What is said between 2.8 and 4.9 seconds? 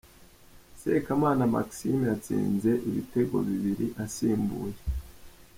ibitego bibiri asimbuye.